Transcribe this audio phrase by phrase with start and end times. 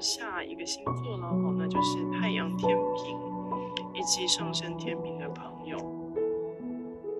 [0.00, 5.78] 下一个星座了哦，那就是太阳天秤以及上升天秤的朋友。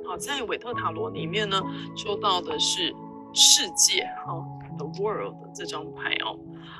[0.07, 1.63] 好，在韦特塔罗里面呢，
[1.97, 2.95] 抽到的是
[3.33, 4.45] 世界哦
[4.77, 6.39] ，The World 这张牌哦。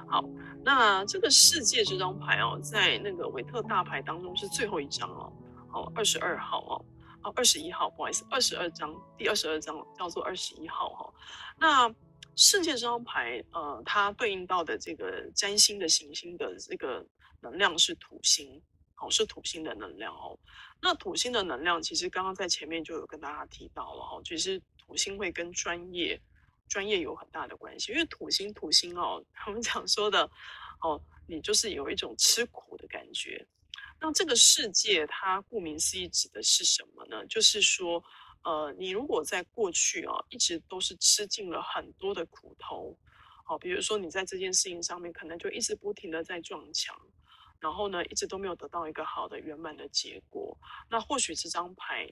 [0.09, 0.25] 好，
[0.65, 5.33] 那这个世界这张牌哦，在那个韦特大牌当中是最后一张哦，
[5.69, 6.85] 好，二十二号哦，
[7.23, 11.13] 哦，二十一号，不好意思，二十二张，第二十二张叫做二十一号哈。
[11.57, 11.89] 那
[12.37, 17.07] 世界这张牌，呃，它对应到的这个占星的行星的这个
[17.41, 18.61] 能量是土星，
[18.97, 20.39] 哦，是土星的能量哦。
[20.81, 26.19] 那土星的能量，其实刚刚在前面就有跟大家提到了哦，其实土星会跟专业
[26.69, 30.23] 专业有很大的关系，因为土星土星哦，他们讲说的
[30.81, 33.47] 哦，你就是有一种吃苦的感觉。
[34.01, 37.27] 那这个世界，它顾名思义指的是什么呢？
[37.27, 38.03] 就是说。
[38.43, 42.97] 呃，你如果在过去啊，一直都是吃尽了很多的苦头，
[43.45, 46.99] 好，比如说你在这件事情上面，可能就一直不停的在撞墙，
[47.59, 50.57] 然后呢，一直都没有得到一个好的圆满的结果。
[50.89, 52.11] 那或许这张牌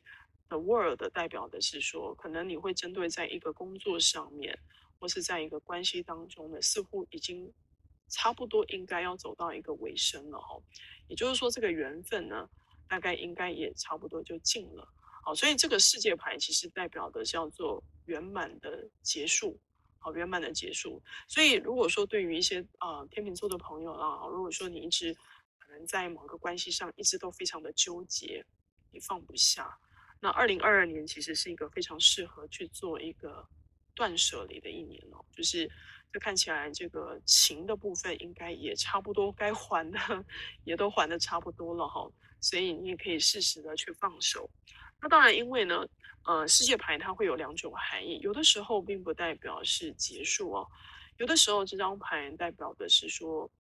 [0.51, 4.59] 的 World 代表的是说，可能你会针对在一个工作上面，
[4.99, 7.51] 或是在一个关系当中呢，似乎已经
[8.11, 10.61] 差不多应该要走到一个尾声了哈。
[11.09, 12.49] 也就是说，这个缘分呢，
[12.87, 14.87] 大概应该也差不多就尽了。
[15.35, 19.59] 所以这个世界牌其实代表的叫做圆满的结束，
[19.99, 21.03] 好，圆满的结束。
[21.27, 25.15] 所以如果说对于一些啊、呃、天秤座的朋友啊，如果说你一直
[25.59, 28.45] 可能在某个关系上一直都非常的纠结，
[28.91, 29.79] 你放不下，
[30.21, 33.47] 那二零二二年其实是一个非常适合去做一个
[33.95, 35.25] 断舍离的一年哦。
[35.33, 35.71] 就是
[36.11, 39.99] 这看起来这个情的部分应该也差不多该还的
[40.65, 44.49] 也都还的差不多了哈，所以你也可以适时的去放手。
[45.01, 45.87] 那当然，因为呢，
[46.25, 50.67] 呃，世界牌它会有两种含义，有的时候并不代表是结束哦，
[51.19, 53.51] 有的时候这张牌代表的是说，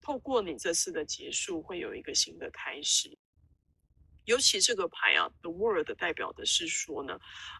[0.00, 3.16] 透过你这次的结束，会有一个新的开始。
[4.24, 7.18] 尤其这个牌啊，The World 代表的是说呢，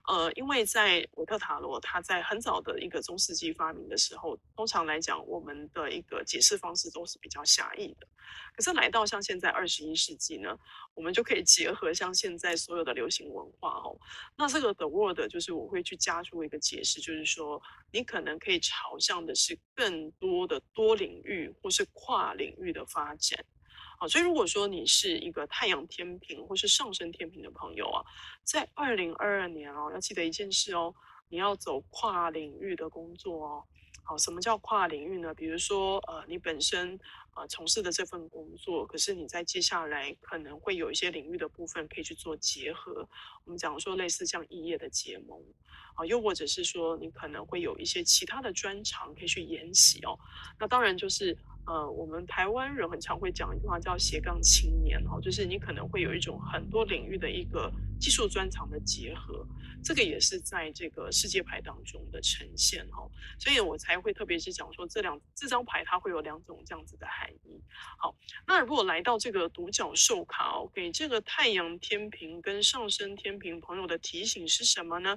[0.08, 8.06] 呃，因为在韦特塔罗，它在很早的一个中世纪发明的时候，通常来讲，我们的一个解释方式都是比较狭义的。
[8.56, 10.56] 可是来到像现在二十一世纪呢，
[10.94, 13.98] 我们就可以结合像现在所有的流行文化哦，
[14.36, 17.60] 那这个 The World 就是我会去加入一个解释，就是说
[17.92, 23.44] 你可能可以朝向的是更多的多领域或是跨领域的发展。
[23.99, 28.03] 好，所以如果说你是一个太阳天平或是上升天平的朋友啊，
[28.43, 30.94] 在二零二二年哦，要记得一件事哦，
[31.28, 33.65] 你要走跨领域的工作哦。
[34.06, 35.33] 好，什么叫跨领域呢？
[35.33, 36.99] 比如说，呃，你本身
[37.37, 43.09] 呃从事的这份工作，可是你在接下来可能会有一些领域的部分可以去做结合。
[43.45, 45.41] 我们讲说类似像异业的结盟，
[45.95, 50.19] 啊，又或者是说你可能会有一些其他的专长可以去研习哦。
[50.59, 51.37] 那当然就是。
[51.67, 59.47] 呃，我们台湾人很常会讲一句话叫斜杠青年哦，就是你可能会有一种很多领域的一个技术专长的结合，
[59.83, 63.09] 这个也是在这个世界牌当中的呈现哈，
[63.39, 67.06] 所以我才会特别是讲说这两这张牌它会有两种这样子的
[67.98, 68.14] 好，
[68.46, 75.16] 那如果来到这个独角兽卡哦，给这个太阳天平跟上升天平朋友的提醒是什么呢？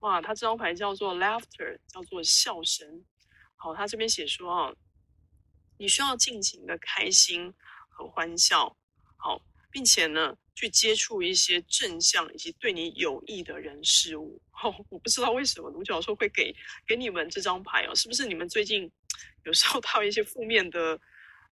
[0.00, 3.04] 哇，他这张牌叫做 Laughter，叫做笑声。
[3.56, 4.72] 好，他这边写说啊。
[5.80, 7.54] 你需要尽情的开心
[7.88, 8.76] 和欢笑，
[9.16, 14.42] 好，并且呢，去接触一些正向以及对你有益的人事物。
[14.60, 16.52] 哦，我不知道为什么独角兽会给
[16.84, 18.90] 给你们这张牌哦，是不是你们最近
[19.44, 21.00] 有受到一些负面的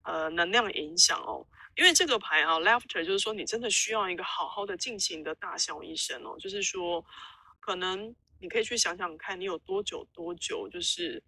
[0.06, 1.47] 呃能量影响哦？
[1.77, 7.05] 因为这个牌啊，Laughter 就是说你真的需要一个好好的尽情的大笑一声哦，就是说
[7.61, 11.22] 可能你可以去想想看你有多久多久，就是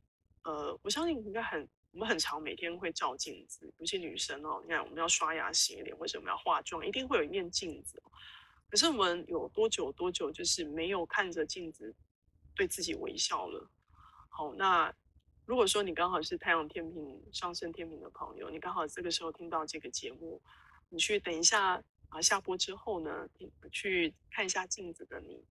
[0.44, 1.68] 呃，我相信应该很。
[1.90, 6.86] 我们很常每天会照镜子，尤其女生哦，你看我们要刷牙洗脸，为什么要化妆？
[6.86, 8.00] 一定会有一面镜子。
[8.68, 11.92] 可是我们有多久多久就是没有看着镜子
[12.54, 13.70] 对自己微笑了？
[14.28, 14.94] 好，那
[15.48, 20.38] 如果说你刚好是太阳天平、上升天平的朋友，你刚好这个时候听到这个节目，
[20.90, 23.26] 你去等一下啊，下播之后呢，
[23.72, 25.42] 去看一下镜子的你。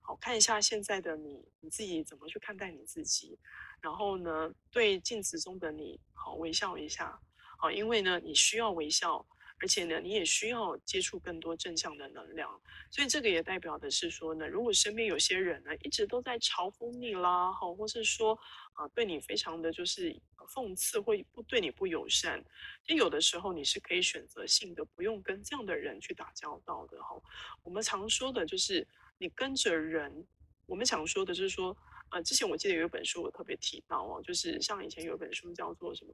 [0.00, 3.38] 好，看一下现在的你，你自己怎么去看待你自己？
[3.82, 7.20] 然后呢，对镜子中的你，好，微笑一下。
[7.58, 9.22] 好，因为呢，你需要微笑，
[9.62, 12.60] 而且呢，你也需要接触更多正向的能量。
[12.90, 18.38] 所以这个也代表的是说呢，如果身边有些人呢，一直都在嘲讽你啦，好，或是说
[18.74, 20.14] 啊，对你非常的就是
[20.52, 22.44] 讽刺，或不对你不友善，
[22.84, 27.00] 就有的时候你是可以选择性的，不用跟这样的人去打交道的。
[27.02, 27.14] 哈，
[27.62, 28.86] 我们常说的就是。
[29.18, 30.26] 你跟着人，
[30.66, 31.76] 我们想说的就是说，
[32.10, 36.12] 呃，之前我记得有一本书我特别提到哦，就是像以前有本书叫做什么，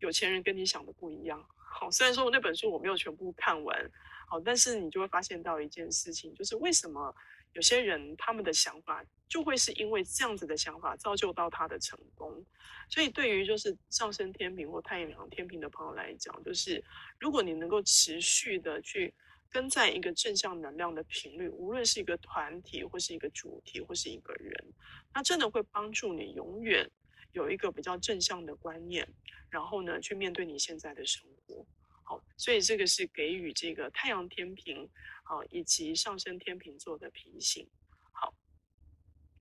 [0.00, 1.42] 有钱人跟你想的不一样。
[1.78, 3.90] 好，虽然说我那本书我没有全部看完，
[4.30, 7.14] 好，但是你就会发现到一件事情，就是为什么
[7.52, 12.42] 有些人他们的想法就会是因为这样子的想法造就到他的成功。
[12.88, 16.82] 所以对于就是上升天秤或太阳天秤的朋友来讲，就是
[17.18, 19.12] 如果你能够持续的去
[19.50, 24.72] 跟在一个正向能量的频率，无论是一个团体或是一个主题或是一个人，
[25.12, 26.90] 那真的会帮助你永远
[27.36, 29.06] 有一个比较正向的观念，
[29.50, 31.66] 然后呢去面对你现在的生活。
[32.02, 34.88] 好，所以这个是给予这个太阳天平，
[35.24, 37.68] 啊，以及上升天平座的提醒。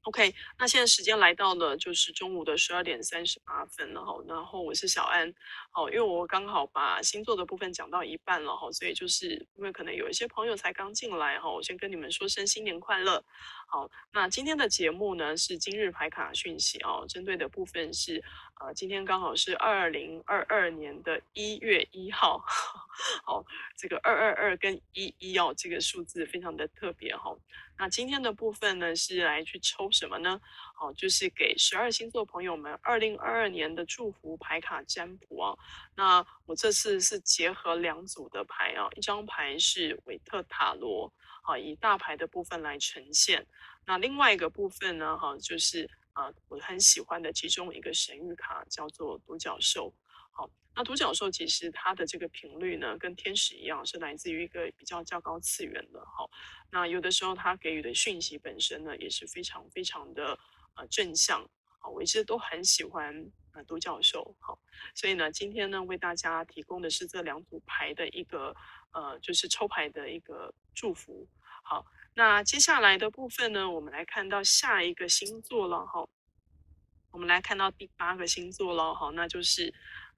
[0.06, 5.32] ，OK，那现在时间来到了就是中午的十二点三十八分了哈，然后我是小安，
[5.70, 13.24] 好，因为我刚好把星座的部分讲到一半了哈，所以就是因为可能有一些朋友才刚进来哈，我先跟你们说声新年快乐。
[13.68, 18.24] 好，那今天的节目呢是今日牌卡讯息哦，针对的部分是。
[18.56, 22.42] 啊，今天刚好是二零二二年的一月一号，
[23.26, 23.46] 好，
[23.78, 27.36] 这个二二二跟一一哦，这个数字非常的特别哈。
[27.78, 30.40] 那今天的部分呢，是来去抽什么呢？
[30.76, 35.58] 好，就是给十二星座朋友们二零二二年的祝福牌卡占卜啊。
[35.96, 41.14] 那我这次是结合两组的牌啊，一张牌是韦特塔罗，
[41.44, 43.46] 好，以大牌的部分来呈现。
[43.86, 45.90] 那另外一个部分呢，哈，就是。
[46.16, 49.94] 啊，我很喜欢的其中一个神谕卡叫做独角兽。
[50.76, 56.00] 那独角兽其实它的这个频率呢，跟天使一样，是来自于一个比较较高次元的。
[56.06, 56.30] 哈，
[56.72, 60.38] 那有的时候它给予的讯息本身呢，也是非常非常的
[60.76, 61.50] 呃正向。
[61.80, 64.36] 好，我一直都很喜欢呃独角兽。
[64.40, 64.60] 好，
[64.94, 68.56] 所以呢，今天呢为大家提供的是这两组牌的一个
[68.92, 71.28] 呃，就是抽牌的一个祝福。
[71.64, 71.86] 好。
[72.18, 76.08] 那接下来的部分呢，我们来看到下一个星座了哈。
[77.12, 79.74] 我们来看到第八个星座了哈，那就是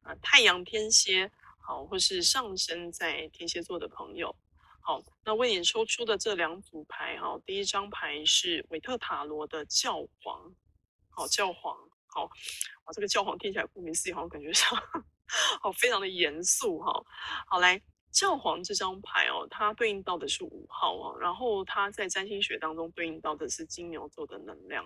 [0.07, 4.33] 啊太阳天蝎，好，或是上升在天蝎座的朋友。
[4.79, 10.55] 好，那为你抽出的这两组牌哈，第一张牌是韦特塔罗的教皇，
[11.09, 14.81] 好，教皇，好，哇，这个教皇听起来顾名思义，好像感觉上，
[15.61, 17.03] 好，非常的严肃哈。
[17.47, 17.81] 好，来。
[18.09, 24.83] 教皇这张牌哦，它对应到的是五号哦，然后它在占星学当中对应到的是金牛座的能量。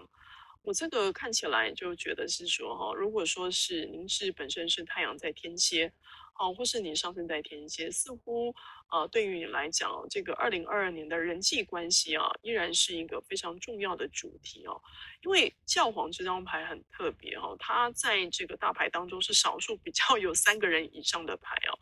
[0.63, 5.91] 我这个看起来就觉得是说哈，如果说是您是本身是太阳在天蝎，
[6.39, 8.53] 哦，或是你上升在天蝎，似乎
[8.87, 14.79] 啊对于你来讲，这个二零二二年的人际关系啊，依然是一个非常重要的主题哦。
[15.23, 21.73] 因为教皇这张牌很特别哦，它在这个大牌当中是少数比较有三个人以上的牌哦。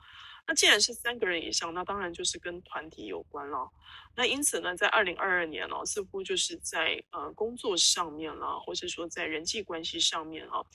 [0.50, 3.70] 那既然是三个人以上，那当然就是跟团体有关了。
[4.16, 10.66] 那因此呢，在二零二二年哦，似乎就是在呃工作上面啦，或是说在人际关系上面啊，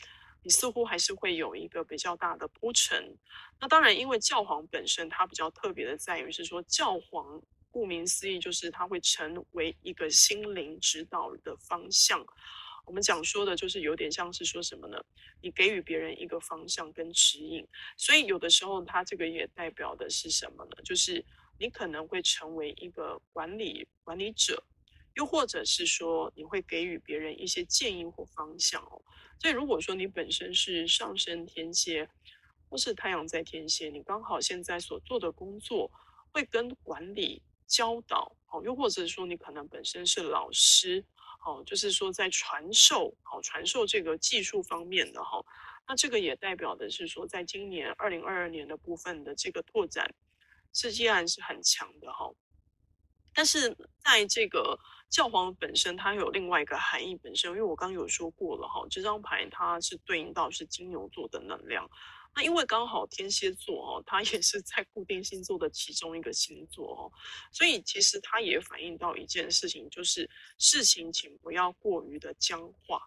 [0.44, 3.16] 你似乎还是会有一个比较大的铺陈。
[3.60, 7.42] 那当然，因为教皇本身它比较特别的在于是说，教皇
[7.72, 12.24] 顾名思义就是它会成为一个心灵指导的方向。
[12.86, 15.02] 我们讲说的就是有点像是说什么呢？
[15.40, 17.66] 你给予别人一个方向跟指引，
[17.96, 20.70] 所以有的时候它这个也代表的是什么呢？
[20.84, 21.24] 就是
[21.58, 24.62] 你可能会成为一个管理管理者，
[25.14, 29.00] 又或者是说你会给予别人一些建议或方向哦。
[29.40, 32.08] 所以如果说你本身是上升天蝎，
[32.68, 35.90] 或是太阳在天蝎，你刚好现在所做的工作
[36.32, 41.02] 会跟管理教导哦，又或者说你可能本身是老师。
[41.44, 45.44] 哦，就是说在传授，好传授这个技术方面的哈，
[45.86, 50.14] 那这个也代表的是说，在今年二零二二年的部分的这个拓展，
[50.72, 52.32] 是依然是很强的哈。
[53.34, 54.78] 但是在这个
[55.10, 61.88] 教皇本身，它有另外一个含义本身，因为我刚刚有说过了哈，这张牌它是对应到是金牛座的能量。
[62.36, 67.12] 那因为刚好天蝎座哦，它也是在固定星座的其中一个星座哦，
[67.52, 73.00] 所以其实它也反映到一件事情，就是事情请不要过于的僵化，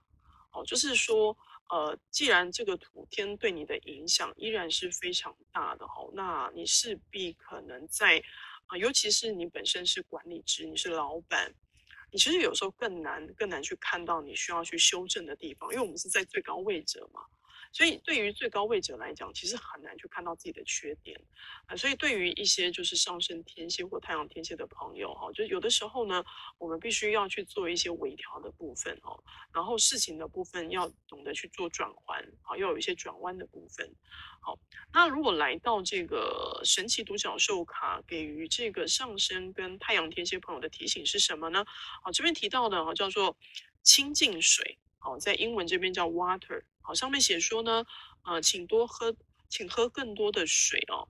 [0.51, 1.38] 哦，就是说，
[1.69, 8.24] 呃，既然这个土天对你的影响依然是非常大的哈，那你势必可能在
[8.67, 11.53] 啊，尤其是你本身是管理职，你是老板，
[12.12, 17.25] 你其实有时候更难更难去看到你需要去修正的地方，因为我们是在最高位者嘛。
[17.72, 21.20] 所以，对于最高位者来讲，其实很难去看到自己的缺点
[21.66, 21.76] 啊。
[21.76, 26.24] 所以，对于一些就是上升天蝎或太阳天蝎的朋友哈，就有的时候呢，
[26.58, 29.24] 我们必须要去做一些微调的部分哦。
[29.54, 33.94] 然后，事情的部分要懂得去做转换，啊，要有一些转弯的部分。
[34.42, 34.58] 好，
[34.94, 41.66] 那如果来到这个神奇独角兽卡，给予这个上升跟太阳天蝎朋友的提醒是什么呢？
[42.02, 43.38] 好，这边提到的哈叫做
[43.84, 46.63] 清净水，好，在英文这边叫 water。
[46.82, 47.86] 好，上面写说呢，
[48.24, 49.16] 呃，请多喝
[49.50, 51.08] 请喝更多的水哦，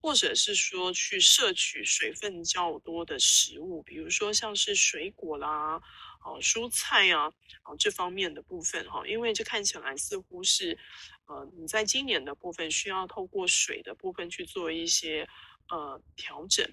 [0.00, 5.80] 或者是说去摄取水分较多的食物，比如说像是水果啦。
[6.22, 7.32] 哦，蔬菜啊，
[7.64, 10.76] 哦，这方面的部分哈，因为这看起来似乎是，
[11.24, 15.26] 呃，你在今年的部分需要透过水的部分去做一些
[15.70, 16.70] 呃调整，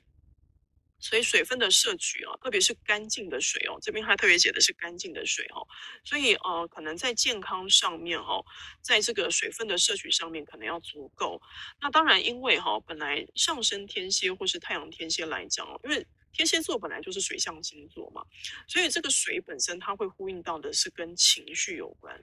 [1.00, 5.66] 所以水分的摄取啊，特别是干净的水哦，这边还特别写的是干净的水哦，
[6.04, 8.44] 所以呃，可能在健康上面哈，
[8.82, 11.42] 在这个水分的摄取上面可能要足够。
[11.80, 18.24] 那当然，因为哈，本来上升天蝎或是太阳天蝎来讲哦，因为天蝎座本来就是水象星座嘛，
[18.68, 22.22] 所以这个水本身它会呼应到的是跟情绪有关，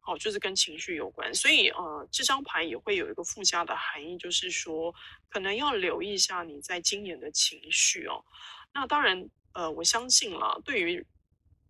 [0.00, 4.92] 好，就是跟情绪有关，所以呃，这张牌也会有一个附加的含义，就是说
[5.28, 8.24] 可能要留意一下你在今年的情绪哦。
[8.72, 11.06] 那当然，呃，我相信啦，对于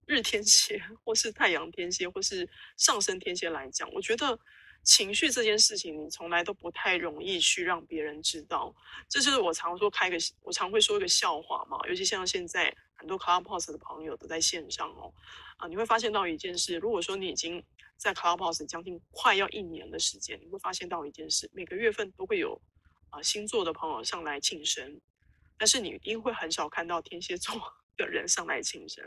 [0.06, 4.38] 日天蝎或是太阳天蝎或是上升天蝎来讲，我觉得。
[4.82, 8.74] 情绪这件事情，你从来都不太容易去让别人知道。
[9.10, 11.76] 这就是我常说开个，我常会说一个笑话嘛。
[11.86, 15.10] 尤其像现在很多 Clubhouse 的朋友都在线上哦，
[15.56, 16.76] 啊，你会发现到一件事。
[16.76, 17.64] 如果说你已经
[17.96, 22.60] 在 Clubhouse 将近快要一年的时间，你会发现到一件事，每个月份都会有
[23.08, 25.00] 啊星座的朋友上来庆生，
[25.56, 27.54] 但是你一定会很少看到天蝎座
[27.96, 29.02] 的人上来庆生，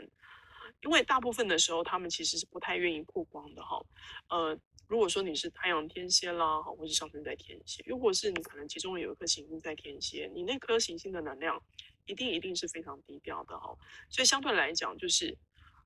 [0.82, 3.80] 因为大部分的时候他们其实是不太愿意曝光的哈，
[4.28, 4.58] 呃。
[4.86, 11.60] 如果说你是太阳天蝎啦，或是上升在天蝎，又或是你可能其中有一颗行星在天蝎，你那颗行星的能量
[12.06, 13.78] 一定一定是非常低调的哦。
[14.08, 15.36] 所以相对来讲，就是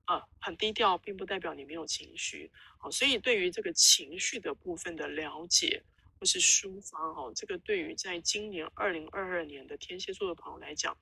[0.07, 2.51] 呃很低调，并不代表你没有情绪。
[2.79, 5.83] 好，所以对于这个情绪的部分的了解
[6.19, 10.97] 或是抒发哦，这个对于在今年二零二二年的天蝎座的朋友来讲，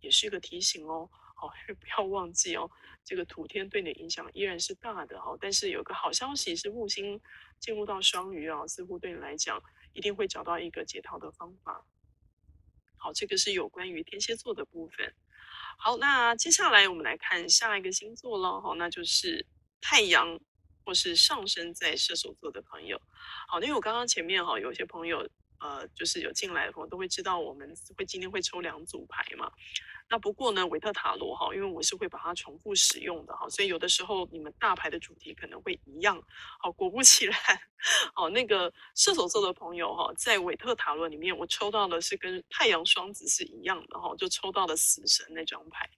[0.00, 1.08] 也是一个提醒哦。
[1.34, 1.48] 好，
[1.80, 2.70] 不要忘记哦。
[3.02, 7.18] 这个土天对你的影响依然是大的哦，但是有个好消息是木星
[7.58, 9.60] 进入到双鱼啊，似乎对你来讲
[9.94, 11.82] 一定会找到一个解套的方法。
[13.00, 15.14] 好，这个是有关于天蝎座的部分。
[15.78, 19.46] 好，那接下来我们来看下一个星座了好，那就是
[19.80, 20.38] 太阳
[20.84, 23.00] 或是上升在射手座的朋友。
[23.48, 25.26] 好，因为我刚刚前面哈有些朋友
[25.60, 29.52] 呃就是有进来的朋友都会知道我们会今天会抽两组牌嘛。
[30.12, 36.20] 那不过呢，韦特塔罗哈，因为我是会把它重复使用的哈，所以有的时候你们大牌的主题可能会一样。
[36.58, 37.36] 好，果不其然，
[38.12, 45.88] 好，那个射手座的朋友哈，在韦特塔罗里面，我抽到的是跟太阳双子是一样的哈，就抽到了死神那张牌。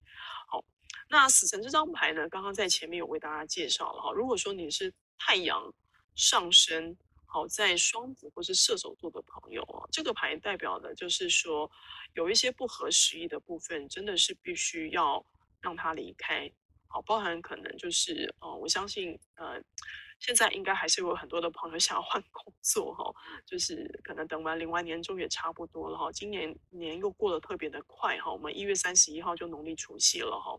[0.46, 0.62] 好，
[1.08, 4.12] 那死神这张牌呢，刚刚在前面有为大家介绍了哈。
[4.12, 5.72] 如果说你是太阳
[6.14, 6.94] 上升。
[7.32, 11.70] 好，在双子或是射手座的朋友啊，这个牌代表的就是说，
[12.12, 15.24] 有一些不合时宜的部分，真的是必须要
[15.58, 16.52] 让他离开。
[16.88, 19.58] 好，包含可能就是，呃，我相信，呃，
[20.20, 23.10] 现在应该还是有很多的朋友想要换工作哈，
[23.46, 30.50] 就是可能等完领完年终也差不多了哈，今年年又过得特别的快哈，我们一月三十一号就农历除夕了哈，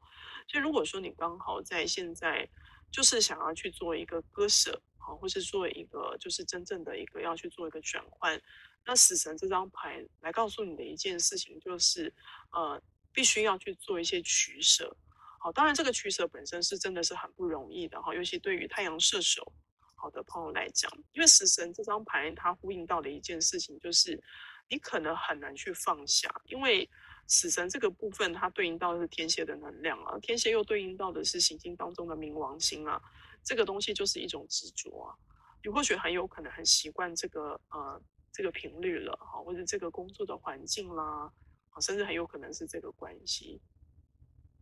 [0.47, 2.49] 所以如果说你刚好在现在
[2.91, 4.81] 就是想要去做一个割舍。
[5.05, 8.41] 好，或是做一个，就是真正的一个要去做一个转换。
[8.85, 12.13] 那死神这张牌来告诉你的一件事情，就是
[12.51, 12.81] 呃，
[13.11, 14.95] 必须要去做一些取舍。
[15.39, 19.51] 好，当然这个取舍本身是真的是很不容易的哈，尤其对于太阳射手
[19.95, 24.21] 好的朋友来讲，因为死神这张牌它呼应到的一件事情，就是
[24.69, 26.89] 你可能很难去放下，因为
[27.27, 33.01] 死神这个部分它对应到的是天蝎的能量啊，天蝎又对应到的是行星当中的冥王星啊。
[33.43, 35.15] 这个东西就是一种执着啊，
[35.63, 41.31] 你或许很有可能很习惯这个呃这个频率了哈，或者这个工作的环境啦，
[41.69, 43.61] 啊，甚至很有可能是这个关系。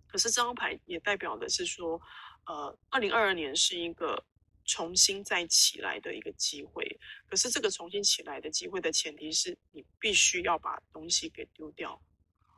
[0.08, 2.02] 可是这张牌也代表的是说，
[2.46, 4.26] 呃，二零二二年是一个
[4.66, 6.86] 重新再起来的一个机会。
[7.30, 11.98] 可是这个重新起来的机会的前提是你必须要把东西给丢掉。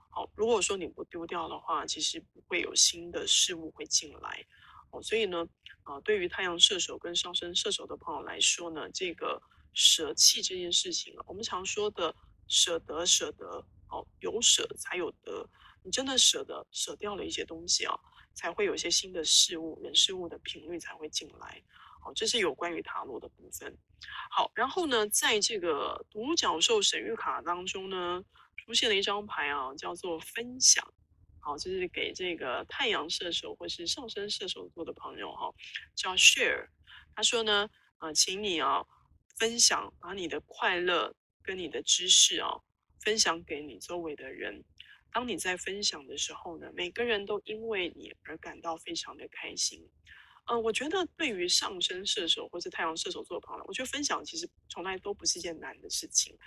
[0.10, 4.44] 好，如果说你不丢掉的话，其实不会有新的事物会进来。
[4.94, 5.44] 哦，所以呢，
[5.82, 9.42] 啊，对于太阳射手跟上升射手的朋友来说呢，这个
[9.74, 12.16] 舍弃这件事情啊，我们常说的
[12.48, 15.50] 舍得舍得，哦，有舍才有得，
[15.84, 17.96] 你真的舍得舍掉了一些东西啊，
[18.36, 21.64] 才会有一些新的事物、人事物的频率才会进来。
[22.00, 23.76] 好，这是有关于塔罗的部分。
[24.30, 28.24] 好，然后呢，在这个独角兽神谕卡当中呢，
[28.58, 30.94] 出现了一张牌啊，叫做分享。
[31.44, 35.54] 好，这是给这个太阳射手或是上升射手座的朋友哈，
[35.94, 36.68] 叫 share。
[37.14, 37.70] 他说呢，
[38.00, 38.82] 呃，请你啊
[39.38, 42.50] 分享，把你的快乐跟你的知识啊
[43.02, 44.64] 分享给你周围的人。
[45.12, 49.86] 当你在分享的时候呢，每个人都因为你而感到非常的开心。
[50.46, 56.38] 呃，我觉得对于上升射手或是太阳射手座的朋友，我觉得分享其实从来都不是件难的事情，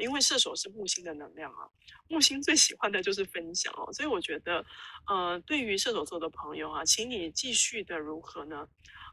[0.00, 1.68] 因为射手是木星的能量啊，
[2.08, 4.64] 木星最喜欢的就是分享哦，所以我觉得，
[5.06, 8.68] 呃，对于射手座的朋友啊，请你继续的如何呢？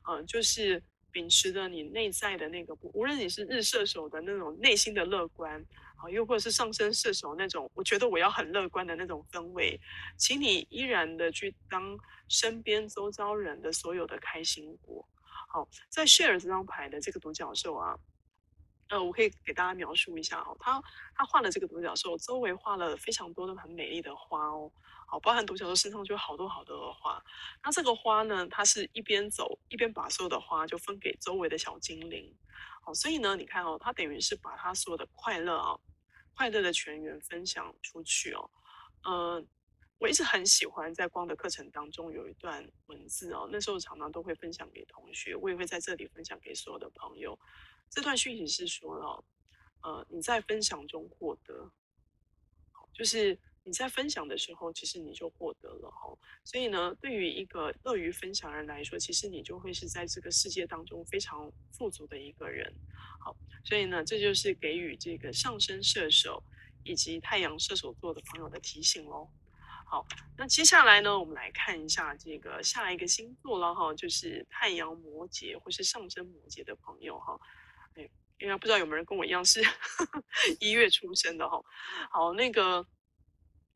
[0.07, 0.81] 呃，就是
[1.11, 5.65] 秉持着你内在的那个，无论你是日射手的那种内心的乐观。
[6.01, 9.77] 啊，又或者是上升射手那种，我觉得我要很乐观的那种氛围，
[10.15, 15.05] 请你依然的去当身边周遭人的所有的开心果。
[15.49, 17.99] 好，在 share 这张牌的这个独角兽啊，
[18.89, 20.81] 呃，我可以给大家描述一下哦，他
[21.15, 24.71] 他画的这个独角兽周围画了非常多的很美丽的花哦，
[25.07, 27.23] 好，包含独角兽身上就有好多好多的花。
[27.63, 32.35] 那这个花呢，它是一边走一边把所有的花就分给周围的小精灵。
[32.81, 35.79] 好，所以呢，你看哦，它等于是把它所有的快乐啊。
[36.35, 38.49] 快乐的全员分享出去哦，
[39.03, 39.45] 呃，
[39.97, 47.37] 我一直很喜欢在光的课程当中有一段文字哦，那时候常常都会分享给同学，我也会在这里分享给所有的朋友。
[47.89, 49.23] 这段讯息是说哦，
[49.81, 51.71] 呃，你在分享中获得，
[52.93, 56.17] 就是你在分享的时候，其实你就获得了哈。
[56.43, 62.73] 所以呢，对于一个乐于分享人来说，其实你就会是在这个世界当中非常富足的一个人。
[63.19, 63.35] 好。
[63.65, 66.41] 所以呢，这就是给予这个上升射手
[66.83, 69.29] 以及太阳射手座的朋友的提醒喽。
[69.85, 77.37] 好，那接下来呢，我们来看一下这个下一个星座了哈，就是太阳摩羯或是上升摩羯的朋友哈。
[78.39, 79.61] 因为不知道有没有人跟我一样是
[80.59, 81.61] 一月出生的哈。
[82.11, 82.85] 好，那个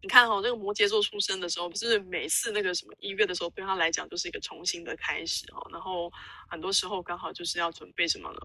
[0.01, 5.61] 你看哈，那个摩羯座出生的时候，不是每次那个什么一月的时候，对他来讲就是一个重新的开始哈。
[5.71, 6.11] 然后
[6.49, 8.39] 很多时候刚好就是要准备什么呢？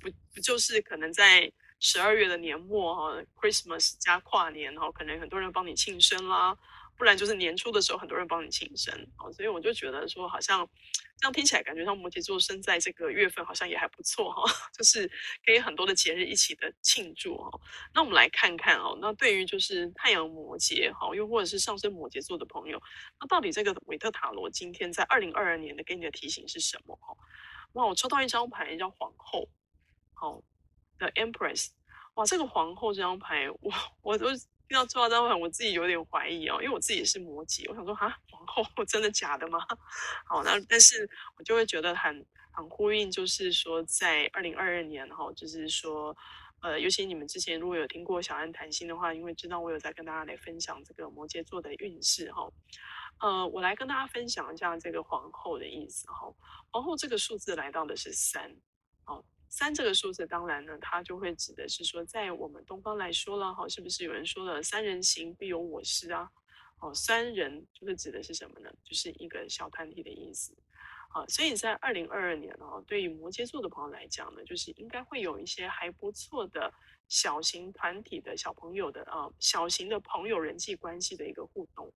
[0.00, 6.56] 不不就是可能在十二月的年末哈，Christmas 加跨年哈，可能很多人帮你庆生啦，
[6.96, 10.68] 不然就是年初的时候很多人帮你庆生哦，所以我就觉得说好像
[11.18, 14.42] 这样听起来感觉像摩羯座生在这个月份好像也还不错哈，
[14.76, 15.06] 就是
[15.44, 17.60] 可以很多的节日一起的庆祝哈。
[17.94, 22.80] 那我们来看看哦，那对于就是太阳摩羯哈，又或者是上升摩羯座的朋友，
[23.20, 27.14] 那到底这个韦特塔罗今天在二零二二年的给你的提醒是什么哈？
[27.72, 29.48] 哇，我抽到一张牌叫皇后。
[30.18, 30.42] 好
[30.98, 31.68] ，The Empress，
[32.14, 34.28] 哇，这个皇后这张牌，我我都
[34.68, 39.58] 听到抽到这张牌，我自己有点怀疑哦，因为我自己也是摩羯，我想说啊，皇后 真的假的吗？
[40.26, 46.16] 好，那但是我就会觉得很很呼应，就是说在二零二二年哈，就是说，
[46.62, 52.50] 呃，尤其你们之前如果有听过小安谈心的话，因为知道我有在跟大家来分享这个摩羯座的运势哈，
[53.20, 56.32] 呃，我来跟大家分享一下这个皇后的意思哈，
[56.72, 58.56] 皇后这个数字来到的是三，
[59.04, 59.24] 好。
[59.48, 66.30] 三这个数字，当然呢，它就会指的是说，在我们东方来说了，哈，是不是有人说了“三人行，必有我师”啊？
[66.80, 68.70] 哦，三人就是指的是什么呢？
[68.84, 70.54] 就是一个小团体的意思。
[71.08, 76.70] 好，所以在二零二二年啊，对于摩羯座的朋友来讲呢，就是应该会有一些还不错的
[77.08, 81.90] 小型团体的小朋友的啊，小型的朋友人际关系的一个互动。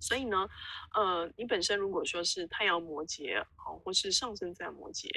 [0.00, 0.48] 所以呢，
[0.94, 5.08] 呃，你本身如果说是太阳摩羯，好，或是上升在摩羯，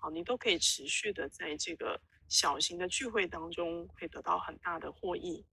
[0.00, 5.44] 好，你都可以持续的在这个小型的聚会当中，会得到很大的获益。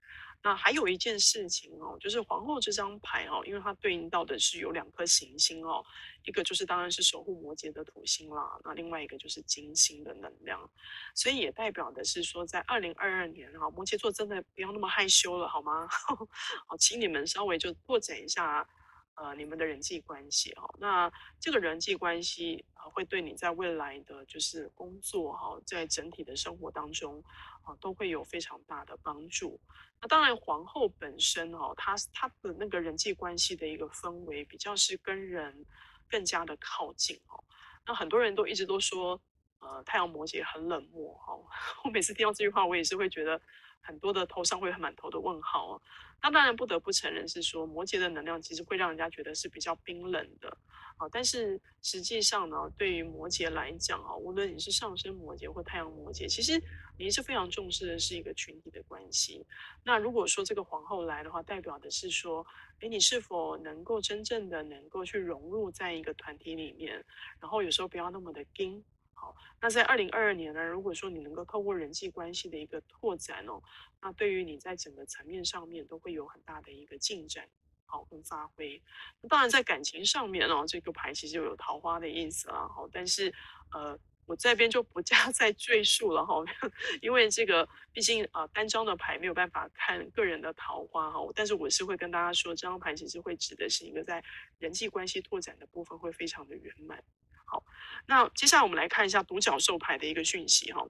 [0.43, 5.85] 那还有一件事情哦，就是皇后这张牌哦，因为它对应到的是有两颗行星哦，
[6.23, 10.67] 一个就是当然是守护摩羯的土星啦，那另外一个就是金星的能量，
[11.13, 15.87] 所以也代表的是说，在二零二二年哈，摩羯座真的不要那么害羞了好吗？
[16.67, 18.67] 好，请你们稍微就拓展一下
[19.13, 27.23] 呃你们的人际关系哈，那这个人际关系啊会对你在未来的就是工作哈，在整体的生活当中
[27.63, 29.59] 啊都会有非常大的帮助。
[30.01, 35.65] 那当然，皇后本身哦，她她的那个人际关系的一个氛围比较是跟人
[36.09, 37.43] 更加的靠近哦。
[37.85, 39.19] 那很多人都一直都说，
[39.59, 41.33] 呃，太阳摩羯很冷漠哈。
[41.83, 43.39] 我每次听到这句话，我也是会觉得
[43.81, 45.81] 很多的头上会满头的问号哦。
[46.23, 50.55] 那当然不得不承认是说，摩羯的能量其实会让人家觉得是比较冰冷的
[50.97, 51.09] 啊。
[51.11, 56.61] 但是实际上呢，对于摩羯来讲啊，无论你是上升摩羯或太阳摩羯，其实
[56.97, 59.43] 你是非常重视的是一个群体的关系。
[59.83, 62.45] 那如果说这个皇后来的话，代表的是说，
[62.81, 67.03] 诶，你是否能够真正的能够去融入在一个团体里面，
[67.39, 68.83] 然后有时候不要那么的硬。
[69.21, 73.61] 好，那在二零二二年呢，如果说你能够透过人际关系的一个拓展哦，
[74.01, 77.47] 那对于你在整个层面上面都会有很大的一个进展。
[77.85, 78.81] 好，跟发挥。
[79.21, 82.67] 那当然，在感情上面哦，这个牌其实就有桃花的意思啦。
[82.67, 83.31] 好，但是
[83.73, 86.41] 呃，我这边就不加 再赘述了哈，
[87.03, 91.19] 因为这个毕竟啊、单张的牌没有办法看个人的桃花哈。
[91.35, 94.23] 但是我是会跟大家说，这张牌其实会指的是一个在
[94.57, 97.03] 人际关系拓展的部分会非常的圆满。
[97.51, 97.65] 好
[98.07, 100.87] 那接下来我们来看一下独角兽牌的一个讯息哈。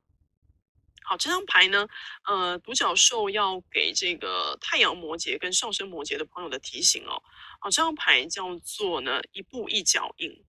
[1.04, 1.88] 好，这张牌呢，
[2.26, 7.22] 呃，独角兽要给这个太阳摩羯跟上升摩羯的朋友的提醒哦。
[7.60, 10.46] 好，这张牌叫做呢一步一脚印。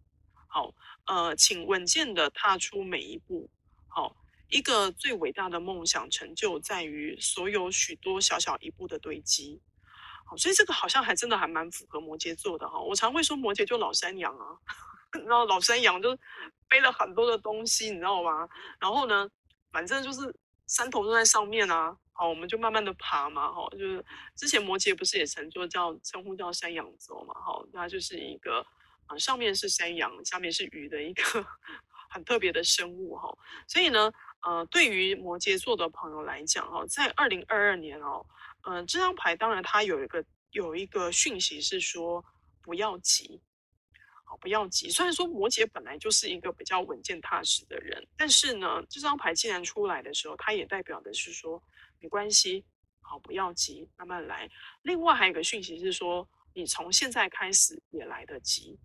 [0.46, 0.74] 好，
[1.06, 3.48] 呃，请稳健的踏出每一步。
[3.88, 4.14] 好，
[4.50, 9.62] 一个最伟大的梦想成就在于所有许多小小一步的堆积。
[10.26, 12.78] 好，所以这个好像还真的还蛮符合摩羯座的哈。
[12.78, 14.44] 我常会说摩羯就老山羊啊，
[15.26, 16.16] 然后老山羊就
[16.68, 18.48] 背了很多的东西，你知道吗？
[18.80, 19.28] 然后呢，
[19.70, 20.34] 反正就是。
[20.68, 24.02] 山头都在上面啊，好，我们就慢慢的爬嘛，哈，就是
[24.34, 28.64] 之前摩羯不是也曾说叫称呼叫山羊座嘛，哈，那就是一个
[29.06, 31.22] 啊上面是山羊，下面是鱼的一个
[32.08, 33.36] 很特别的生物哈，
[33.68, 38.24] 所以呢，呃，对于摩羯座的朋友来讲哈，在二零二二年哦，
[38.62, 42.24] 嗯、呃，这张牌当然它有一个有一个讯息是说
[42.62, 43.42] 不要急。
[44.42, 51.62] 不要急，虽然说摩羯本来就是一个比较稳健踏实的人，但是呢，这张牌既然出来的时候，它也代表的是说
[52.00, 52.64] 没关系，
[53.00, 54.50] 好，不要急，慢慢来。
[54.82, 58.76] 另外还有一个讯息是说，你从现在开始也来得及。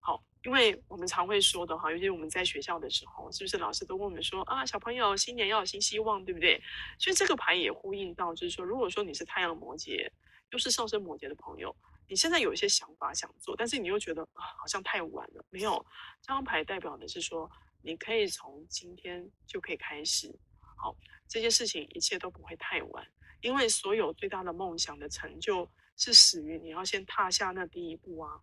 [0.00, 6.58] 好，因为我们常会说的哈，尤其我们在学校的时候，是不是老师都问我们说啊，小朋友新年要有新希望，对不对？
[6.98, 10.10] 所以这个牌也呼应到，就是说，如果说你是太阳摩羯，
[10.50, 11.76] 又是上升摩羯的朋友。
[12.12, 15.42] 你现在有一些想法想做，但是你又觉得啊，好像太晚了。
[15.48, 15.82] 没有，
[16.20, 20.30] 这张牌代表的是说，你可以从今天就可以开始。
[20.76, 20.94] 好，
[21.26, 23.06] 这些事情一切都不会太晚，
[23.40, 28.38] 因为所有最大的梦想的成就，是始于你要先踏下那第一步啊。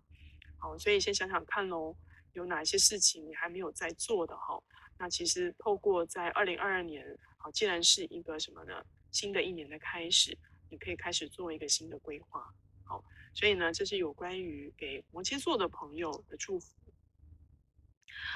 [0.58, 1.96] 好，所以先想想看喽，
[2.34, 4.60] 有哪些事情你还没有在做的哈？
[4.98, 7.06] 那其实透过在二零二二年，
[7.38, 8.84] 好，既然是一个什么呢？
[9.12, 10.36] 新的一年的开始，
[10.72, 12.44] 你可以开始做一个新的规划。
[12.84, 13.06] 好。
[13.39, 16.75] 所以呢，这是有关于给摩羯座的朋友的祝福。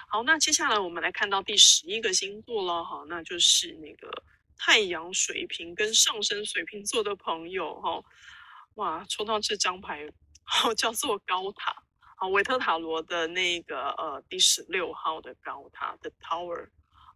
[0.08, 4.24] 好，那接下来我们来看到第十一个星座了哈，那就是那个
[4.58, 8.02] 太阳水瓶跟上升水瓶座的朋友哈。
[8.76, 10.08] 哇，抽到这张牌，
[10.44, 11.84] 好， 叫做高塔。
[12.16, 16.70] 好，维特塔罗的那个呃第十六号的高塔的 Tower。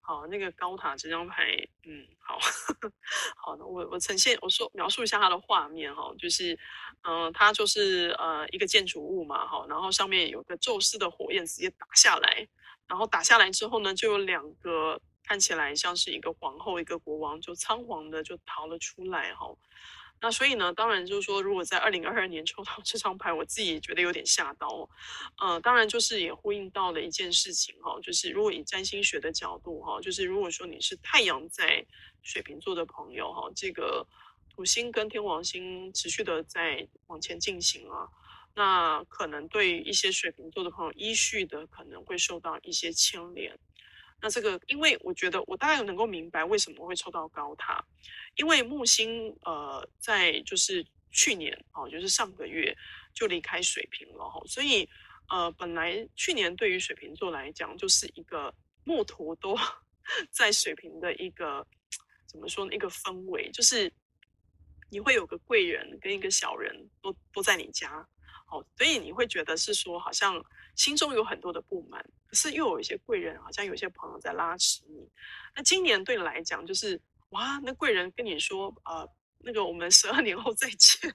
[0.08, 2.40] 好，那个高塔这张牌，嗯，好，
[3.36, 6.58] 好的，我我呈现，我说描述一下它的画面哈，就是，
[7.02, 12.48] 嗯、它就是呃一个建筑物嘛，哈，然后上面有个宙斯的火焰直接打下来，
[12.88, 19.54] 然后打下来之后呢，就有两个看起来像是一个皇后一个国王，就仓皇的就逃了出来哈。
[20.20, 24.90] 那所以呢，当然就是说，如果在二零二二年抽到这张牌，我自己也觉得有点吓到哦。
[25.38, 31.86] 呃，当然就是也呼应到了一件事情哈，就是如果以占星学的角度哈，就是如果说你是太阳在
[32.24, 34.06] 水瓶座的朋友哈，这个
[34.50, 38.10] 土星跟天王星持续的在往前进行啊，
[38.56, 43.56] 那可能对一些水瓶座的朋友依序的可能会受到一些牵连。
[44.22, 47.84] 那这个，因为我觉得我大概能够明白为什么会抽到高塔，
[48.36, 52.76] 因为木星呃在就是去年哦，就是上个月
[53.14, 54.90] 就离开水瓶了哈，所以
[55.30, 58.54] 呃本来去年对于水瓶座来讲就是一个
[58.84, 59.56] 木头都
[60.32, 61.66] 在水瓶的一个
[62.26, 63.92] 怎么说呢，一个氛围，就是
[64.90, 68.08] 你会有个贵人跟一个小人都都在你家。
[68.50, 70.42] 哦，所以你会觉得是说，好像
[70.78, 75.10] 心中有很多的不满，可是又有一些贵人，好像有些朋友在拉扯你。
[75.56, 79.06] 那今年对你来讲，就是哇，那贵人跟你说，呃，
[79.40, 81.14] 那个我们十二年后再见，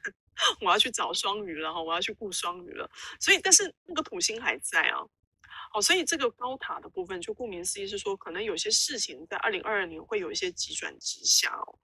[0.60, 2.90] 我要去找双鱼了哈，我要去顾双鱼了。
[3.18, 4.98] 所以，但是那个土星还在啊。
[5.74, 11.78] 哦，所以这个高塔的部分，就顾名思义是说，可能有些事情在二零二二年会有一些急转直下哦。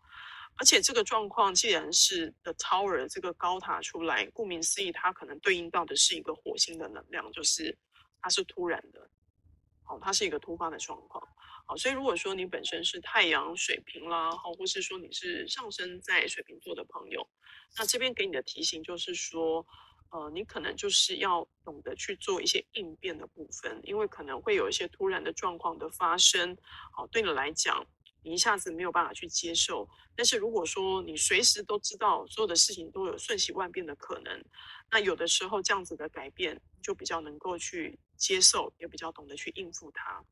[0.59, 7.79] 而且这个状况既然是 The Tower 这个高塔出来，顾名思义，它可能对应到的是一个火星的能量，就是
[8.21, 9.09] 它是突然的，
[9.89, 11.25] 哦，它是一个突发的状况，
[11.65, 17.25] 好，所以如果说你本身是太阳水瓶啦，好，或是说你是上升在水瓶座的朋友，
[17.77, 19.65] 那这边给你的提醒就是说，
[20.11, 26.57] 呃，你可能就是要懂得去做一些应变的部分，因为可能会有一些突然的状况的发生，
[26.93, 27.87] 好，对你来讲。
[28.23, 34.45] 你一下子没有办法去接受，但是如果说你随时都知道所有的事情都有瞬息万变的可能，
[34.91, 40.25] 那有的时候这样子的改变就比较能够去接受，也比较懂得去应付它。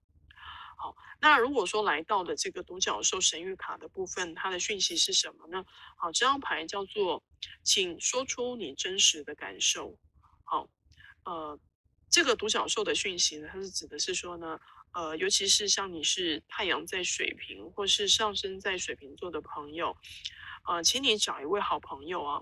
[0.77, 5.65] 好，那如果说来到了这个独角兽神谕卡的部分，它的讯息是什么呢？
[5.97, 7.23] 好，这张牌叫做，
[7.63, 9.97] 请说出你真实的感受。
[10.45, 10.69] 好，
[11.25, 11.59] 呃，
[12.11, 14.61] 这个独角兽的讯息呢，它是指的是说呢。
[14.97, 19.95] 呃，尤其是像你是太阳在水瓶，或是上升在水瓶座的朋友，
[20.67, 22.41] 呃，请你找一位好朋友啊，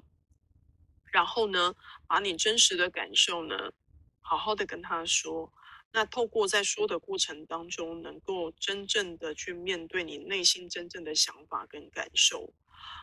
[1.10, 1.74] 然后呢，
[2.06, 3.72] 把你真实的感受呢，
[4.20, 5.52] 好好的跟他说。
[5.90, 12.54] 那透过在说的过程当中，能够真正的去面对你内心真正的想法跟感受。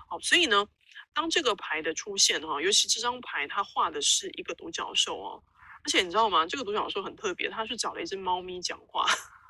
[0.08, 0.66] 好，所以呢，
[1.14, 5.44] 当这个牌的出现哈，尤其这张牌它画的是一个独角兽哦，
[5.84, 6.46] 而且你知道吗？
[6.48, 9.06] 这个独角兽很特别，它是找了一只猫咪讲话，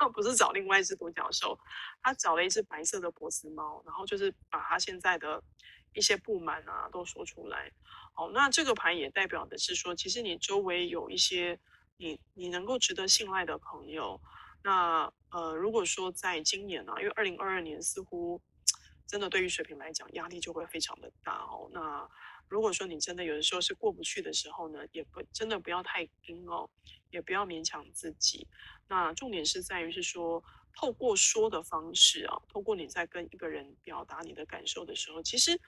[0.09, 1.57] 不是找另外一只独角兽，
[2.01, 5.43] 他找了一只白色的波斯猫，然后就是把他现在的
[5.93, 7.71] 一些不满啊都说出来。
[8.13, 11.59] 好，那这个牌也代表的是说，其实你周围有一些
[11.97, 14.19] 你你能够值得信赖的朋友。
[14.63, 18.39] 那呃，如果说在今年呢、啊，因为二零二二年似乎
[19.07, 21.67] 真的对于水瓶来讲压力就会非常的大哦。
[21.73, 22.07] 那
[22.47, 26.69] 如果说你真的有的时候是过不去的时候呢，也不真的不要太硬哦，
[27.11, 28.47] 也不要勉强自己。
[28.87, 30.43] 那重点是在于是说，
[30.73, 35.59] 透过说的方式啊，透过你在跟一个人表达你的感受的时候，其实。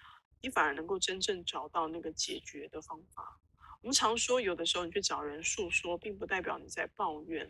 [0.46, 3.40] 你反而能够真正找到那个解决的方法。
[3.82, 7.50] 我们常说，有的时候你去找人诉说，并不代表你在抱怨，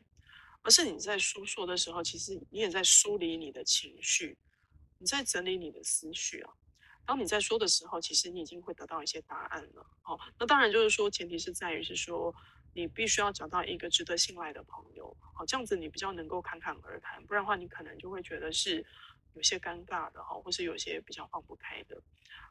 [0.62, 4.38] 而是你在诉说的时候，其实你也在梳理你的情绪，
[5.00, 6.54] 你在整理你的思绪啊。
[7.04, 9.84] 当你在说的时候，其实你已经会得到一些答案了。
[10.04, 12.32] 好，那当然就是说，前提是在于是说，
[12.74, 18.84] 你必须要找到一个值得信赖的朋友，好，这样子你比较能够侃侃而谈，不然的话，你可能就会觉得是
[19.36, 22.02] 有些尴尬的哈，或是有些比较放不开的。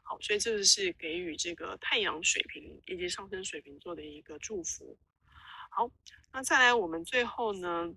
[0.03, 4.97] 好，所以这个是给予这个太阳水瓶以及上升水瓶座的一个祝福。
[5.69, 5.89] 好，
[6.31, 7.93] 那再来我们最后呢，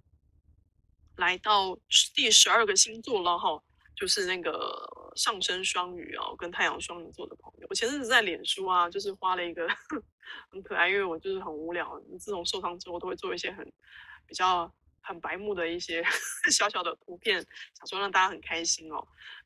[1.16, 1.78] 来到
[2.14, 3.62] 第十二个星座了哈，
[3.94, 4.50] 就是那个
[5.16, 7.66] 上升双鱼哦，跟太阳双鱼座的朋友。
[7.70, 9.66] 我前阵子在脸书啊，就是花了一个
[10.50, 13.64] 很可爱，因为我就是很无聊，自从受伤之后都会做一些很
[14.26, 14.72] 比较。
[15.08, 16.02] 很白目的一些
[16.50, 17.40] 小小的图片，
[17.78, 18.96] 想说让大家很开心哦。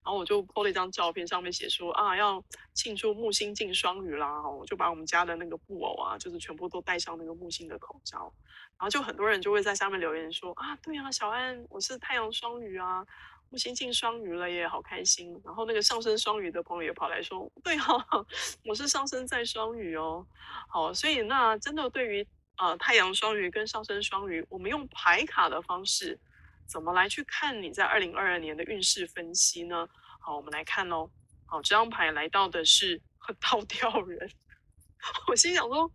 [0.02, 4.40] 然后我就 po 了一张照片，上面写说啊，要庆祝木星进双鱼啦。
[4.48, 8.32] 我就把我们家的那个布偶啊，就是全部都戴上那个木星的口罩。
[8.78, 13.06] 然后就很多人就会在下面留言说啊，对啊，小安，我是太阳双鱼啊，
[13.50, 15.38] 木星进双鱼了耶，好开心。
[15.44, 17.84] 然后那个上升双鱼的朋友也跑来说， 对啊，
[18.64, 20.26] 我是上升在双鱼哦。
[20.68, 22.26] 好，所以那真的对于。
[22.62, 26.20] 呃，太阳双鱼跟上升双鱼，我们用牌卡的方式，
[26.66, 29.88] 怎么来去看你在二零二二年的运势分析呢？
[30.20, 31.08] 好，我们来看哦。
[31.46, 33.00] 好，这张牌来到的是
[33.40, 34.30] 倒吊人，
[35.28, 35.90] 我心想说，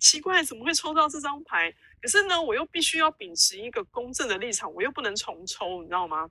[0.00, 1.72] 奇怪，怎么会抽到这张牌？
[2.02, 6.28] 可是呢，我又必须要秉持一个公正的立场，我又不能重抽，你知道吗？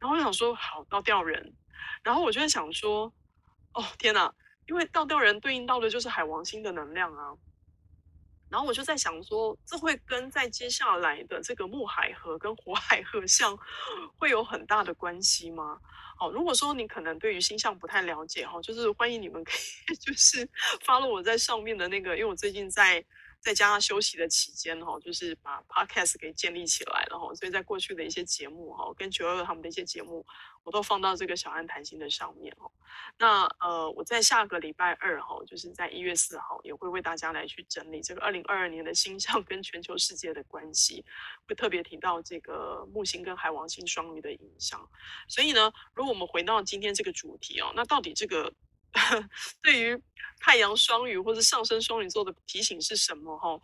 [0.00, 1.54] 然后我想说，好，倒吊人。
[2.02, 3.12] 然后我就在想说，
[3.72, 4.34] 哦，天哪，
[4.66, 7.34] 因为倒吊人对应到的就是海王星的能量啊。
[8.50, 13.56] 然后我就在想说，这会跟在接下来的这个木海河跟火海合相
[14.18, 15.78] 会有很大的关系吗？
[16.18, 20.48] 好，如果说你可能对于星象不太了解哈，就是欢迎你们可以 就是
[20.84, 23.04] 发了我在上面的那个，因为我最近在。
[23.42, 30.24] 在家休息的期间哈，就是把 podcast 给建立起来了哈，所以在过去的一些节目哈，跟九二他们的一些节目，
[30.62, 32.70] 我都放到这个小安谈心的上面哈。
[33.18, 41.04] 那呃，我在下个礼拜二哈，就是在一月四号，也会为大家来去整理这个二零二二年的星象跟全球世界的关系，
[41.48, 44.88] 会特别提到这个木星跟海王星双鱼的影响。
[45.26, 48.54] 所以呢，如果我们回到今天这个主题哦，那到底这个？
[49.62, 50.02] 对于
[50.40, 53.36] 太阳双鱼或者上升双鱼座的提醒是什么？
[53.38, 53.60] 哈，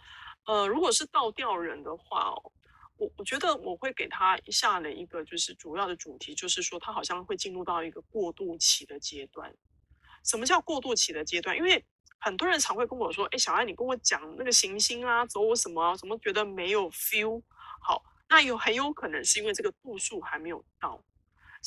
[0.46, 2.52] 呃，如果是倒吊人的话哦，
[2.96, 9.54] 我我觉得我会给他下了一个就是主要的主题，就是说他好像会进入到一个过渡期的阶段。
[10.24, 11.56] 什么叫过渡期的阶段？
[11.56, 11.84] 因为
[12.18, 17.42] 很多人常会跟我说：“哎，小艾，你跟我讲那个行星啊，走我什么，怎么觉得没有 feel？”
[17.80, 21.02] 好，那有很有可能是因为这个度数还没有到。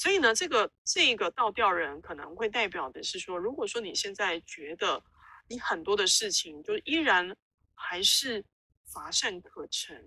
[0.02, 5.00] 所以呢，这个这个倒吊人可能会代表的是说，如果说你现在觉得
[5.48, 7.38] 你很多的事情就依然
[7.76, 8.44] 还是
[8.92, 10.04] 乏善可陈，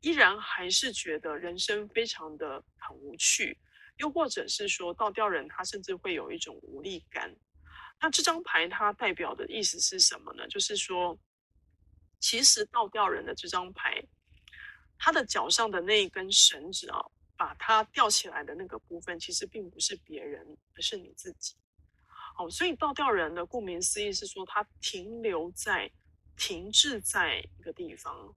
[0.00, 3.56] 依然还是觉得人生非常的很无趣，
[3.96, 7.34] 又或者是说倒吊人他甚至会有一种无力感，
[8.02, 10.46] 那这张牌它代表的意思是什么呢？
[10.48, 11.18] 就是说，
[12.20, 14.04] 其实倒吊人的这张牌，
[14.98, 17.00] 他的脚上的那一根绳子啊。
[17.38, 21.54] 把它吊起来的那个部分，其实并不是别人，而是你自己。
[22.36, 25.88] 哦，所以倒吊人的顾名思义是说，他停留在、
[26.36, 28.34] 停滞在一个地方，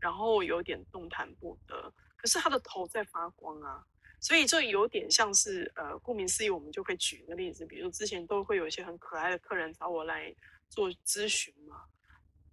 [0.00, 1.92] 然后有点动弹不得。
[2.16, 3.84] 可是他的头在发光啊，
[4.20, 10.34] 所以这有点像是呃，顾名思义，我们就可以举一个例子，比如之前都会有一些很可爱的客人找我来
[10.68, 11.84] 做咨询嘛，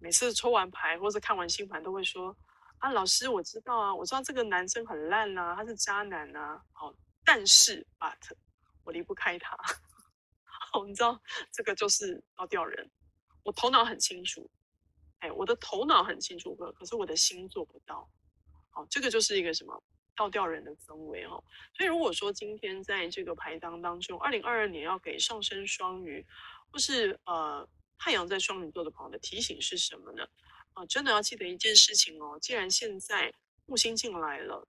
[0.00, 2.36] 每次抽完牌或者看完星盘都会说。
[2.82, 6.60] 啊，老师，我知道啊，我知道这个男生很烂啊，他是渣男啊。
[6.72, 6.92] 好，
[7.24, 8.16] 但是，but
[8.82, 9.56] 我离不开他。
[10.72, 12.90] 好，你知道这个就是倒吊人。
[13.44, 14.50] 我头脑很清楚，
[15.20, 18.10] 哎，我的头脑很清楚，可可是我的心做不到。
[18.70, 19.80] 好，这个就是一个什么
[20.16, 21.40] 倒吊人的氛围哦。
[21.76, 26.26] 所以如果说今天在这个排当当中，二零二二年要给上升双鱼
[26.72, 27.64] 或是呃
[27.96, 30.26] 太阳在双鱼座的朋友的提醒是什么呢？
[30.74, 33.32] 啊，真的要记得一件事情哦，既然现在
[33.66, 34.66] 木星进来了，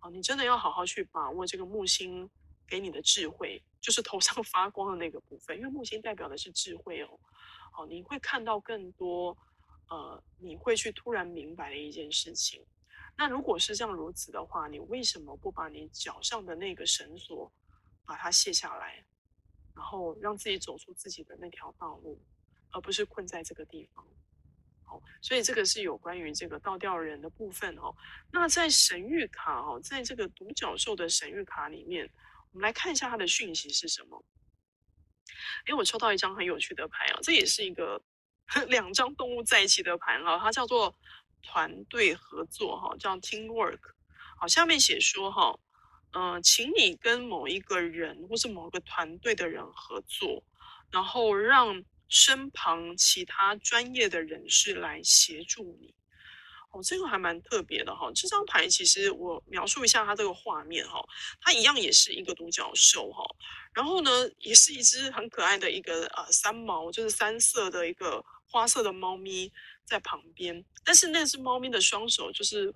[0.00, 2.28] 啊，你真的要好好去把握这个木星
[2.66, 7.20] 给你的智慧，就是头上 发光的那个部分，因为木星代表的是智慧哦。
[7.72, 9.36] 好，你会看到更多，
[9.88, 12.64] 呃，你会去突然明白的一件事情。
[13.16, 17.50] 那如果是这样如此的话，你为什么不把你脚上的那个绳索
[18.04, 19.04] 把它卸下来，
[19.74, 22.20] 然后让自己走出自己的那条道路，
[22.72, 24.04] 而不是困在这个地方？
[24.86, 27.94] 好，所以这个是有关于这个倒吊人的部分哦。
[28.32, 32.10] 那在神谕卡哦，在这个独角兽的神谕卡里面。
[32.52, 34.24] 我们来看一下它的讯息是什么？
[35.66, 38.00] 哎，我抽到一张很有趣的牌啊，这也是一个
[38.68, 40.96] 两张动物在一起的牌啊，它叫做
[41.42, 43.78] 团队合作哈，叫 teamwork。
[44.38, 45.58] 好，下面写说哈，
[46.12, 50.42] 嗯、呃，请你跟某一个人或是某个团队的人合作，
[50.90, 55.94] 然后让身旁其他专业的人士来协助你。
[56.70, 58.10] 哦，这个还蛮特别的哈。
[58.14, 61.02] 这张牌其实我描述一下它这个画面哈，
[61.40, 63.24] 它一样也是一个独角兽哈，
[63.72, 69.52] 然后呢，也是一只很可爱的一个呃三毛，就是三色的一个花色的猫咪
[69.84, 72.74] 在旁边，但是那只猫咪的双手就是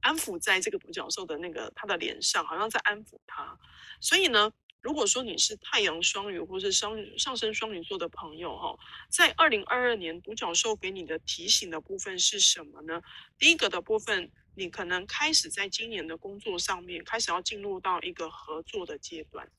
[0.00, 3.58] 安抚在这个独角兽的那个它的脸上，好像在安抚它，
[4.00, 4.52] 所以呢。
[4.80, 8.78] 如果说你是太阳双鱼或是上上升双鱼座的朋友哈，
[9.10, 13.02] 在二零二二年独角兽给你的提醒的部分是什么呢？
[13.38, 19.50] 第一个的部分，你可能开始在今年的工作上面开始要进入到一个合作的阶段，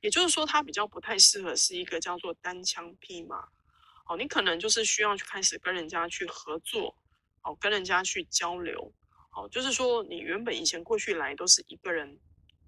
[0.00, 3.48] 也就是说，它比较不太适合是一个叫做单枪匹马。
[4.06, 6.96] 哦，你可能就是需要去开始跟人家去合作，
[7.42, 8.92] 哦，跟人家去交流，
[9.36, 12.18] 哦，就是说你原本以前过去来都是一个人。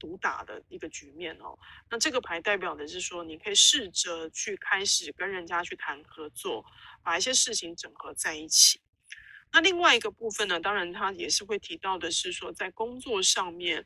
[0.01, 1.57] 独打的一个局面哦，
[1.91, 6.65] 那这个牌代表的是说，你可以试着去开始跟人家去谈合作，
[7.05, 8.81] 把一些事情整合在一起。
[9.53, 13.85] 那另外一个部分呢，当然他也是会提到的是说，在工作上面，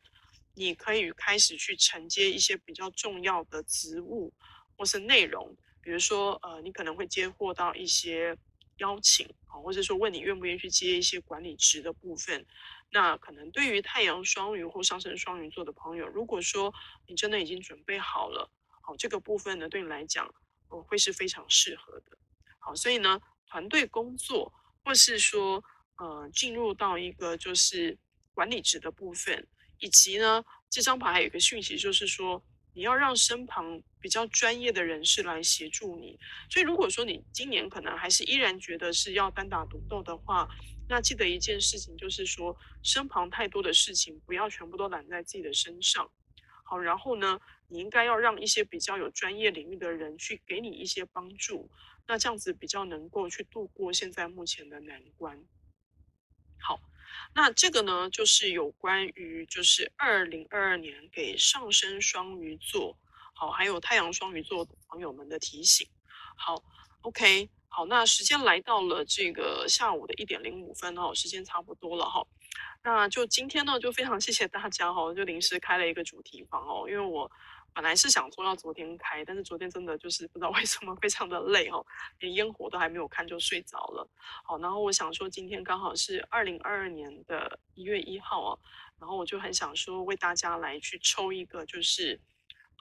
[0.54, 4.32] 你可以开始去承接一些比较重要的职务
[4.76, 8.36] 或是内容，比如说呃，你可能会接获到一些
[8.78, 12.46] 邀请啊，或者说问你愿不愿意去接一些管理职的部分。
[12.90, 16.72] 那可能对于太阳双鱼或上升双鱼座的朋友，如果说
[17.06, 18.50] 你真的已经准备好了，
[18.82, 20.32] 好，这个部分呢，对你来讲，
[20.68, 22.16] 呃，会是非常适合的。
[22.58, 24.52] 好，所以呢，团队工作，
[24.84, 25.62] 或是说，
[25.96, 27.98] 呃，进入到一个就是
[28.32, 29.46] 管理职的部分，
[29.78, 32.42] 以及呢，这张牌还有一个讯息，就是说，
[32.74, 36.18] 你要让身旁比较专业的人士来协助你。
[36.48, 40.48] 所以，如果说你今年可能还是依然觉得是要单打独斗的话，
[40.88, 46.10] 那记得一件事情，就是说身旁太多的事情不要全部都揽在自己的身上。
[46.64, 51.70] 好，然后呢，你应该要让一些比较有专业领域的人去给你一些帮助。
[52.06, 55.42] 那这样子比较能够去度过现在目前的难关。
[56.60, 56.80] 好，
[57.34, 62.98] 那这个呢，就是有关于就是二零二二年给上升双鱼座，
[63.34, 65.88] 好，还有太阳双鱼座的朋友们的提醒。
[66.36, 66.62] 好
[67.02, 67.48] ，OK。
[67.76, 72.24] 好，那时间来到了这个下午的一点零五分哦，时间差不多了哈。
[72.84, 77.28] 那就今天呢，就非常谢谢大家哈，就临时开了一个主题房哦，因为我
[77.72, 81.84] 本来是想说要昨天开，但是昨天真的就是不知道为什么非常的累哦，
[82.20, 84.08] 连烟火都还没有看就睡着了。
[84.44, 88.58] 好，然后我想说今天刚好是二零二二年的一月一号啊，
[89.00, 92.20] 然后我就很想说为大家来去抽一个就是。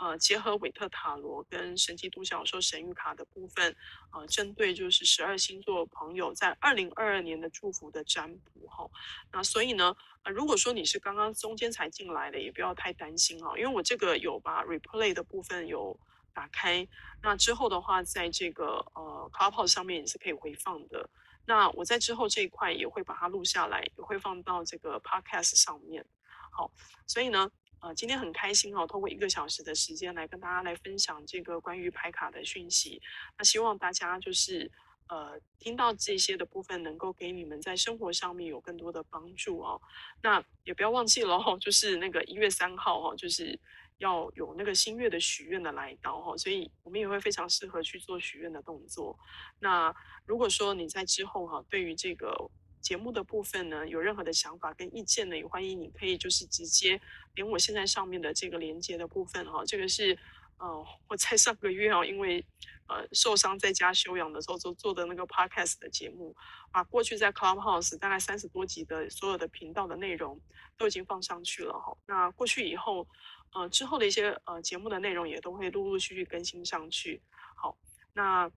[0.03, 3.73] 呃，结合韦特塔罗跟神奇独角兽神谕卡的部分，
[4.11, 8.85] 呃，针对就是十二星座朋友在二零二二年的祝福的占卜哈。
[9.31, 15.97] 那所以呢，呃，如果说你是刚刚中间才进来的，也不要太担心哈，因为我这个有把 replay 的部分有
[16.33, 16.85] 打开，
[17.21, 21.09] 那之后的话，在这个呃 c a r p o d 上面也是可以回放的。
[21.45, 26.05] 那我在之后这一块也会把它录下来，也会放到这个 Podcast 上面。
[26.51, 26.69] 好，
[27.07, 27.49] 所以呢。
[27.83, 33.01] 呃，今天很开心哦，通过一个小时的时间来跟大家来分享这个关于牌卡的讯息。
[33.37, 34.71] 那希望大家就是
[35.09, 39.81] 呃听到这些的部分，能够给你们在生活上面有更多的帮助哦。
[40.21, 43.59] 那也不要忘记了哦，就是那个一月三号哦，就是
[43.97, 49.19] 要有那个新月的许愿的来到哦，所以我们也会非常适合去做许愿的动作。
[49.59, 49.93] 那
[50.25, 52.49] 如果说你在之后哈，对于这个。
[52.83, 56.99] 节目的部分呢，有任何的想法跟意见呢，也欢迎你可以就是直接
[57.33, 60.15] 点我现在上面的这个连接的部分哈，这个是
[60.57, 62.45] 呃，我在上个月哦，因为
[62.87, 66.35] 呃受伤在家休养的时候，做做的那个 podcast 的节目，
[66.71, 70.39] 把过去在 Clubhouse 大概三十多集的所有的频道的内容
[70.77, 71.97] 都已经放上去了哈。
[72.05, 73.07] 那过去以后，
[73.53, 77.21] 呃之后的一些呃节目的内容也都会陆陆续续更新上去。
[77.55, 77.77] 好，
[78.13, 78.49] 那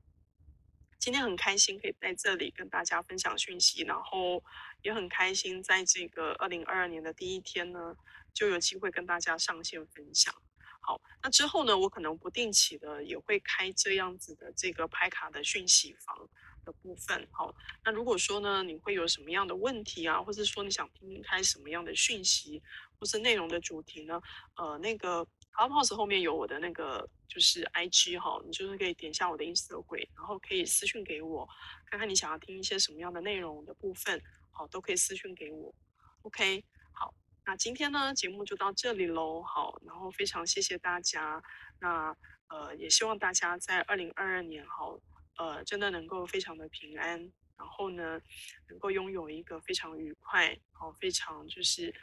[0.98, 4.42] 今天很开心可以在这里跟大家分享讯息，然后
[4.82, 7.96] 也很开心在这个二零二二年的第一天呢，
[8.32, 10.34] 就有机会跟大家上线分享。
[10.80, 16.28] 好，那之后呢，我可能不定期的也会开这样子的这个拍卡的讯息房
[16.64, 17.26] 的部分。
[17.32, 22.62] 好，那如果说呢，你会有什么样的问题啊，或者说你想听听开什么样的讯息，
[22.98, 24.20] 或是内容的主题呢？
[24.54, 25.26] 呃，那个
[25.56, 31.48] Clubhouse 后面有我的那个就是 IG 哈，你就是可以点一下我的 Instagram，然后可以私讯给我，
[31.90, 35.74] 看看你想要听一些什么样的内容的部分，好，都可以私讯给我。
[36.22, 37.14] OK 好。
[37.46, 39.40] 那今天呢，节目就到这里喽。
[39.40, 41.40] 好，然后非常谢谢大家。
[41.80, 42.14] 那
[42.48, 44.98] 呃，也希望大家在二零二二年好，
[45.38, 47.18] 呃，真的能够非常的平安，
[47.56, 48.20] 然后呢，
[48.68, 51.94] 能够拥有一个非常愉快，好，非常就是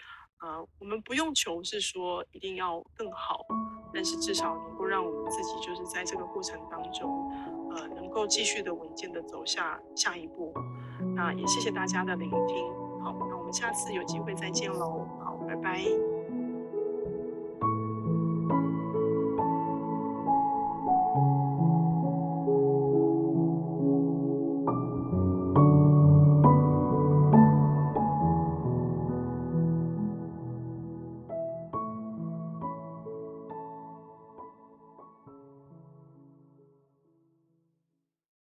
[0.43, 3.45] 呃，我们不用求是说一定要更好，
[3.93, 7.31] 但是至少能够让我们自己就是在这个过程当中，
[7.71, 10.53] 呃，能够继续的稳健的走下下一步。
[11.15, 12.57] 那也谢谢大家的聆听。
[13.01, 15.07] 好，那我们下次有机会再见喽。
[15.23, 16.12] 好，拜拜。